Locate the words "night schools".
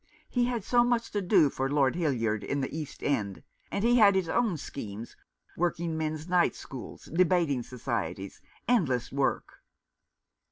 6.27-7.05